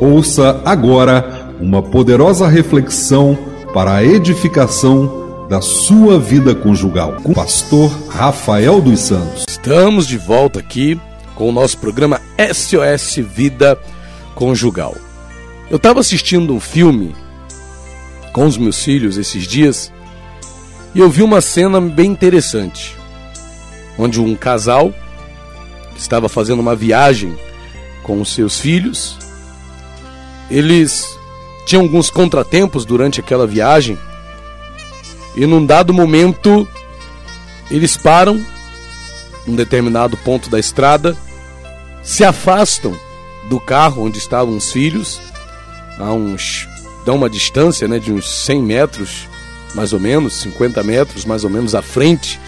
[0.00, 3.36] Ouça agora uma poderosa reflexão
[3.74, 9.44] para a edificação da sua vida conjugal com o pastor Rafael dos Santos.
[9.46, 10.98] Estamos de volta aqui
[11.34, 13.78] com o nosso programa SOS Vida
[14.34, 14.96] Conjugal.
[15.68, 17.14] Eu estava assistindo um filme
[18.32, 19.92] com os meus filhos esses dias
[20.94, 22.96] e eu vi uma cena bem interessante,
[23.98, 24.94] onde um casal
[25.94, 27.38] estava fazendo uma viagem
[28.02, 29.18] com os seus filhos
[30.50, 31.18] eles
[31.66, 33.98] tinham alguns contratempos durante aquela viagem
[35.36, 36.66] e num dado momento
[37.70, 38.44] eles param
[39.46, 41.16] num determinado ponto da estrada,
[42.02, 42.98] se afastam
[43.48, 45.20] do carro onde estavam os filhos,
[45.98, 46.68] a uns
[47.04, 49.28] dão uma distância, né, de uns 100 metros,
[49.74, 52.38] mais ou menos, 50 metros, mais ou menos à frente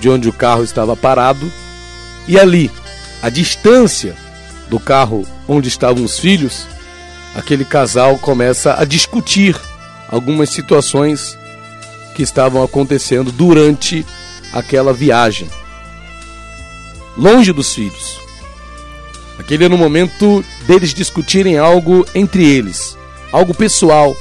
[0.00, 1.50] de onde o carro estava parado,
[2.26, 2.70] e ali,
[3.22, 4.16] a distância
[4.68, 6.66] do carro onde estavam os filhos,
[7.36, 9.54] aquele casal começa a discutir
[10.08, 11.38] algumas situações
[12.14, 14.04] que estavam acontecendo durante
[14.52, 15.48] aquela viagem.
[17.16, 18.18] Longe dos filhos.
[19.38, 22.96] Aquele era o momento deles discutirem algo entre eles,
[23.30, 24.16] algo pessoal,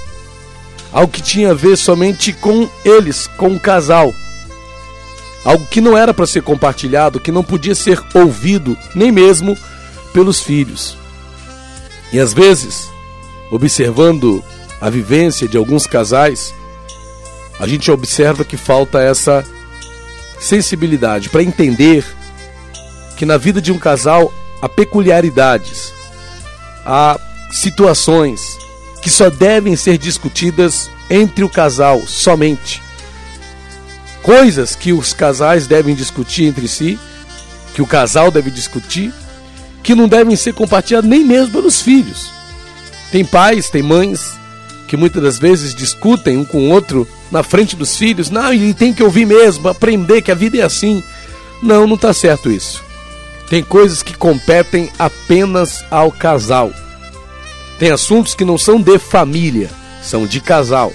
[0.92, 4.14] algo que tinha a ver somente com eles, com o casal.
[5.46, 9.58] Algo que não era para ser compartilhado, que não podia ser ouvido nem mesmo
[10.12, 10.98] pelos filhos.
[12.12, 12.90] E às vezes,
[13.52, 14.44] observando
[14.82, 16.54] a vivência de alguns casais,
[17.60, 19.46] a gente observa que falta essa
[20.40, 22.06] sensibilidade para entender
[23.16, 25.94] que na vida de um casal há peculiaridades,
[26.86, 27.20] há
[27.52, 28.58] situações
[29.02, 32.82] que só devem ser discutidas entre o casal somente.
[34.22, 37.00] Coisas que os casais devem discutir entre si,
[37.74, 39.14] que o casal deve discutir,
[39.84, 42.32] que não devem ser compartilhadas nem mesmo pelos filhos.
[43.16, 44.38] Tem pais, tem mães
[44.90, 48.30] que muitas das vezes discutem um com o outro na frente dos filhos.
[48.30, 51.02] Não, ele tem que ouvir mesmo, aprender que a vida é assim.
[51.64, 52.84] Não, não está certo isso.
[53.50, 56.74] Tem coisas que competem apenas ao casal.
[57.80, 59.70] Tem assuntos que não são de família,
[60.04, 60.92] são de casal.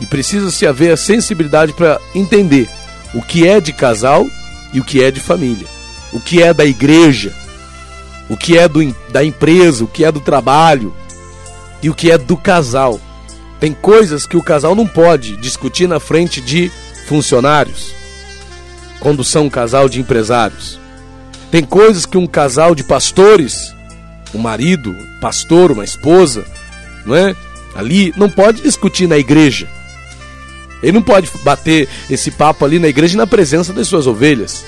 [0.00, 2.70] E precisa-se haver a sensibilidade para entender
[3.12, 4.28] o que é de casal
[4.72, 5.66] e o que é de família.
[6.12, 7.34] O que é da igreja,
[8.28, 10.94] o que é do, da empresa, o que é do trabalho,
[11.84, 12.98] e o que é do casal.
[13.60, 16.72] Tem coisas que o casal não pode discutir na frente de
[17.06, 17.94] funcionários,
[19.00, 20.80] quando são um casal de empresários.
[21.50, 23.74] Tem coisas que um casal de pastores,
[24.34, 26.46] um marido, pastor, uma esposa,
[27.04, 27.36] não é?
[27.74, 29.68] Ali não pode discutir na igreja.
[30.82, 34.64] Ele não pode bater esse papo ali na igreja na presença das suas ovelhas.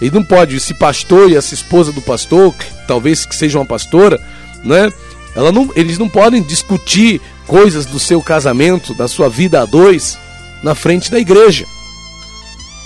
[0.00, 2.54] Ele não pode, esse pastor e essa esposa do pastor,
[2.86, 4.20] talvez que seja uma pastora,
[4.62, 4.92] né?
[5.38, 10.18] Ela não, eles não podem discutir coisas do seu casamento, da sua vida a dois,
[10.64, 11.64] na frente da igreja.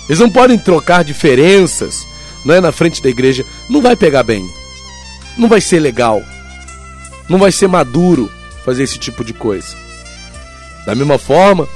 [0.06, 2.06] Eles não podem trocar diferenças
[2.44, 3.42] não é, na frente da igreja.
[3.70, 4.46] Não vai pegar bem.
[5.38, 6.20] Não vai ser legal.
[7.26, 8.30] Não vai ser maduro
[8.66, 9.74] fazer esse tipo de coisa.
[10.84, 11.66] Da mesma forma,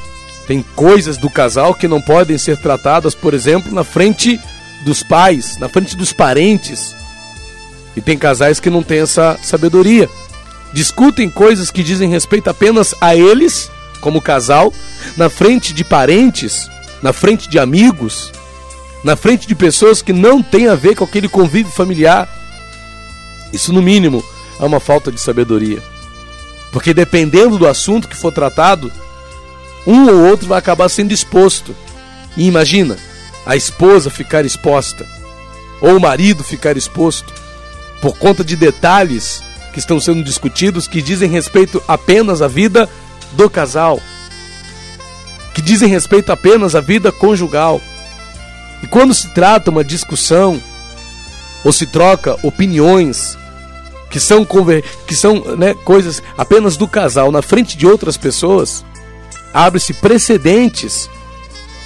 [0.46, 4.38] tem coisas do casal que não podem ser tratadas, por exemplo, na frente
[4.84, 6.94] dos pais, na frente dos parentes.
[7.96, 10.06] E tem casais que não têm essa sabedoria
[10.72, 14.72] discutem coisas que dizem respeito apenas a eles, como casal,
[15.16, 16.68] na frente de parentes,
[17.02, 18.32] na frente de amigos,
[19.02, 22.28] na frente de pessoas que não têm a ver com aquele convívio familiar.
[23.52, 24.24] Isso, no mínimo,
[24.60, 25.82] é uma falta de sabedoria.
[26.72, 28.92] Porque dependendo do assunto que for tratado,
[29.86, 31.74] um ou outro vai acabar sendo exposto.
[32.36, 32.96] E imagina,
[33.46, 35.06] a esposa ficar exposta,
[35.80, 37.32] ou o marido ficar exposto,
[38.02, 39.45] por conta de detalhes
[39.76, 42.88] que estão sendo discutidos que dizem respeito apenas à vida
[43.32, 44.00] do casal,
[45.54, 47.78] que dizem respeito apenas à vida conjugal.
[48.82, 50.58] E quando se trata uma discussão
[51.62, 53.36] ou se troca opiniões
[54.08, 54.46] que são
[55.06, 58.82] que são né, coisas apenas do casal na frente de outras pessoas,
[59.52, 61.06] abre-se precedentes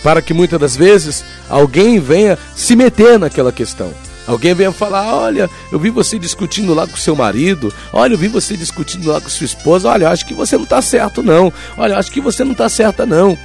[0.00, 3.92] para que muitas das vezes alguém venha se meter naquela questão.
[4.30, 7.74] Alguém venha falar: Olha, eu vi você discutindo lá com seu marido.
[7.92, 9.88] Olha, eu vi você discutindo lá com sua esposa.
[9.88, 11.52] Olha, acho que você não está certo, não.
[11.76, 13.36] Olha, acho que você não está certa, não.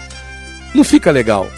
[0.76, 1.50] Não fica legal.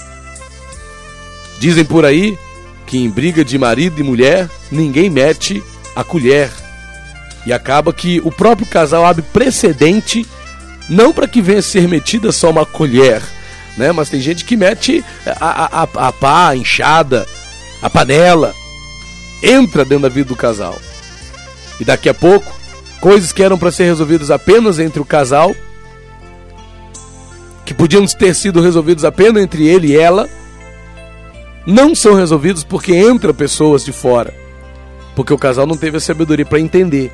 [1.59, 2.37] Dizem por aí
[2.85, 5.61] que em briga de marido e mulher, ninguém mete
[5.93, 6.49] a colher.
[7.45, 10.25] E acaba que o próprio casal abre precedente,
[10.87, 13.21] não para que venha ser metida só uma colher,
[13.75, 13.91] né?
[13.91, 17.27] Mas tem gente que mete a, a, a, a pá, a enxada,
[17.81, 18.53] a panela
[19.41, 20.77] entra dentro da vida do casal.
[21.79, 22.51] E daqui a pouco,
[22.99, 25.55] coisas que eram para ser resolvidas apenas entre o casal,
[27.65, 30.29] que podiam ter sido resolvidos apenas entre ele e ela,
[31.65, 34.33] não são resolvidos porque entram pessoas de fora.
[35.15, 37.11] Porque o casal não teve a sabedoria para entender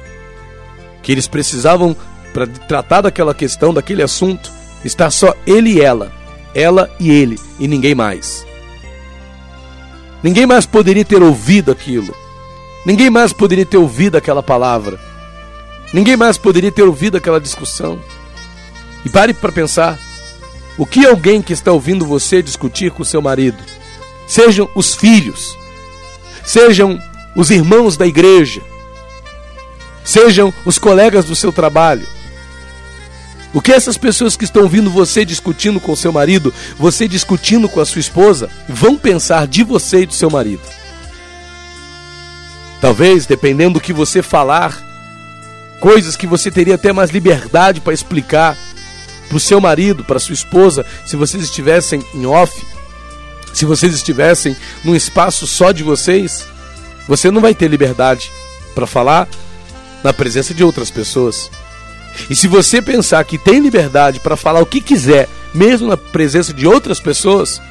[1.02, 1.96] que eles precisavam,
[2.34, 4.52] para tratar daquela questão, daquele assunto,
[4.86, 6.12] estar só ele e ela,
[6.54, 8.46] ela e ele, e ninguém mais.
[10.24, 12.16] Ninguém mais poderia ter ouvido aquilo.
[12.86, 14.98] Ninguém mais poderia ter ouvido aquela palavra.
[15.94, 18.00] Ninguém mais poderia ter ouvido aquela discussão.
[19.06, 20.00] E pare para pensar:
[20.78, 23.62] o que alguém que está ouvindo você discutir com seu marido,
[24.26, 25.58] sejam os filhos,
[26.46, 26.98] sejam
[27.36, 28.62] os irmãos da igreja,
[30.06, 32.08] sejam os colegas do seu trabalho,
[33.54, 37.80] o que essas pessoas que estão ouvindo você discutindo com seu marido, você discutindo com
[37.80, 40.64] a sua esposa, vão pensar de você e do seu marido?
[42.82, 44.76] Talvez, dependendo do que você falar,
[45.80, 48.58] coisas que você teria até mais liberdade para explicar
[49.30, 52.66] para o seu marido, para sua esposa, se vocês estivessem em off,
[53.54, 56.46] se vocês estivessem num espaço só de vocês,
[57.08, 58.32] você não vai ter liberdade
[58.74, 59.28] para falar
[60.04, 61.50] na presença de outras pessoas.
[62.30, 66.54] E se você pensar que tem liberdade para falar o que quiser, mesmo na presença
[66.54, 67.62] de outras pessoas,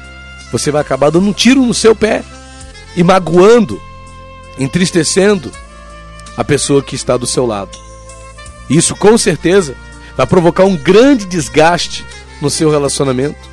[0.51, 2.23] você vai acabar dando um tiro no seu pé
[2.95, 3.81] e magoando,
[4.57, 5.51] entristecendo
[6.37, 7.71] a pessoa que está do seu lado.
[8.69, 9.75] Isso com certeza
[10.15, 12.05] vai provocar um grande desgaste
[12.41, 13.49] no seu relacionamento.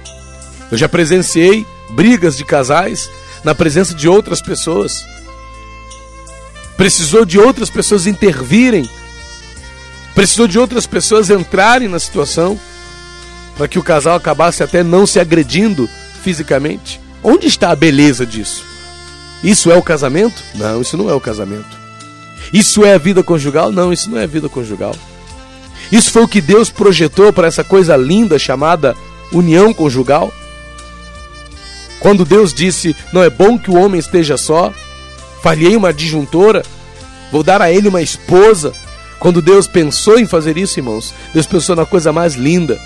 [0.70, 3.10] Eu já presenciei brigas de casais
[3.42, 5.04] na presença de outras pessoas.
[6.76, 8.88] Precisou de outras pessoas intervirem
[10.14, 12.58] Precisou de outras pessoas entrarem na situação
[13.56, 15.88] para que o casal acabasse até não se agredindo
[16.22, 17.00] fisicamente.
[17.22, 18.64] Onde está a beleza disso?
[19.42, 20.42] Isso é o casamento?
[20.54, 21.78] Não, isso não é o casamento.
[22.52, 23.70] Isso é a vida conjugal?
[23.70, 24.94] Não, isso não é a vida conjugal.
[25.90, 28.96] Isso foi o que Deus projetou para essa coisa linda chamada
[29.32, 30.32] união conjugal?
[31.98, 34.72] Quando Deus disse: Não é bom que o homem esteja só,
[35.42, 36.64] falhei uma disjuntora,
[37.30, 38.72] vou dar a ele uma esposa
[39.20, 42.80] quando Deus pensou em fazer isso, irmãos, Deus pensou na coisa mais linda,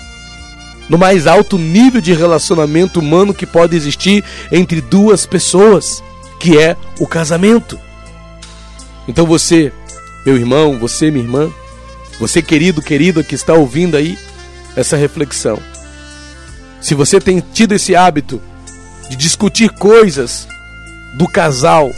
[0.89, 4.21] no mais alto nível de relacionamento humano que pode existir
[4.51, 6.03] entre duas pessoas,
[6.37, 7.79] que é o casamento.
[9.07, 9.71] Então você,
[10.25, 11.49] meu irmão, você, minha irmã,
[12.19, 14.19] você querido, querida que está ouvindo aí
[14.75, 15.57] essa reflexão.
[16.81, 18.41] Se você tem tido esse hábito
[19.09, 20.49] de discutir coisas
[21.17, 21.93] do casal,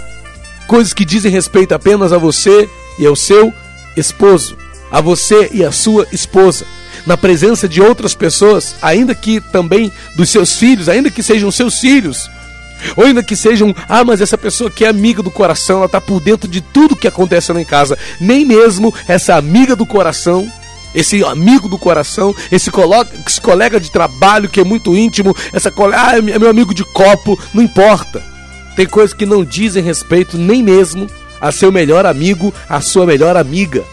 [0.68, 2.70] coisas que dizem respeito apenas a você
[3.00, 3.52] e ao seu
[4.00, 4.58] esposo,
[4.92, 6.66] a você e a sua esposa,
[7.06, 11.80] na presença de outras pessoas, ainda que também dos seus filhos, ainda que sejam seus
[11.80, 12.30] filhos,
[12.96, 16.00] ou ainda que sejam, ah, mas essa pessoa que é amiga do coração, ela está
[16.00, 20.52] por dentro de tudo que acontece lá em casa, nem mesmo essa amiga do coração
[20.96, 22.72] esse amigo do coração, esse,
[23.26, 26.84] esse colega de trabalho que é muito íntimo, essa colega, ah, é meu amigo de
[26.84, 28.24] copo, não importa.
[28.76, 31.08] Tem coisas que não dizem respeito nem mesmo
[31.40, 33.84] a seu melhor amigo, a sua melhor amiga.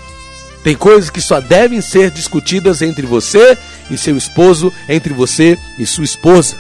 [0.65, 3.57] Tem coisas que só devem ser discutidas entre você
[3.91, 6.57] e seu esposo, entre você e sua esposa.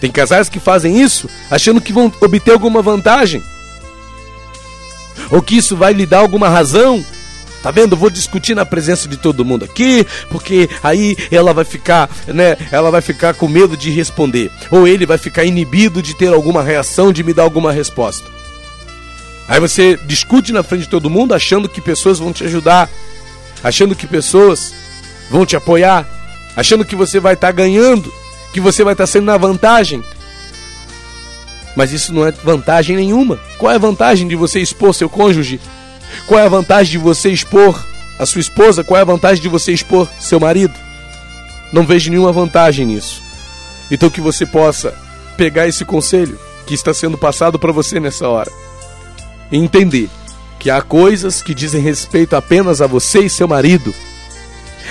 [0.00, 3.42] Tem casais que fazem isso achando que vão obter alguma vantagem.
[5.30, 7.04] Ou que isso vai lhe dar alguma razão.
[7.62, 7.96] Tá vendo?
[7.96, 12.56] vou discutir na presença de todo mundo aqui, porque aí ela vai ficar, né?
[12.70, 16.62] Ela vai ficar com medo de responder, ou ele vai ficar inibido de ter alguma
[16.62, 18.35] reação, de me dar alguma resposta.
[19.48, 22.90] Aí você discute na frente de todo mundo achando que pessoas vão te ajudar,
[23.62, 24.74] achando que pessoas
[25.30, 26.06] vão te apoiar,
[26.56, 28.12] achando que você vai estar tá ganhando,
[28.52, 30.02] que você vai estar tá sendo na vantagem.
[31.76, 33.38] Mas isso não é vantagem nenhuma.
[33.58, 35.60] Qual é a vantagem de você expor seu cônjuge?
[36.26, 37.84] Qual é a vantagem de você expor
[38.18, 38.82] a sua esposa?
[38.82, 40.74] Qual é a vantagem de você expor seu marido?
[41.72, 43.22] Não vejo nenhuma vantagem nisso.
[43.90, 44.94] Então que você possa
[45.36, 48.50] pegar esse conselho que está sendo passado para você nessa hora
[49.50, 50.08] entender
[50.58, 53.94] que há coisas que dizem respeito apenas a você e seu marido.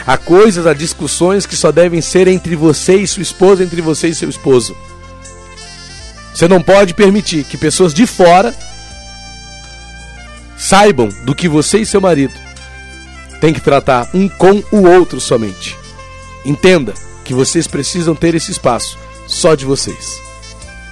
[0.06, 4.10] Há coisas, há discussões que só devem ser entre você e sua esposa, entre você
[4.10, 4.76] e seu esposo.
[6.34, 8.54] Você não pode permitir que pessoas de fora
[10.58, 12.34] saibam do que você e seu marido
[13.40, 15.78] têm que tratar um com o outro somente.
[16.46, 16.94] Entenda
[17.24, 18.98] que vocês precisam ter esse espaço
[19.28, 20.20] só de vocês.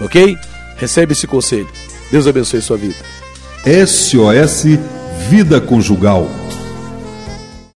[0.02, 0.36] Ok?
[0.78, 1.70] Recebe esse conselho.
[2.12, 3.23] Deus abençoe sua vida.
[3.66, 4.66] SOS
[5.30, 6.43] Vida Conjugal.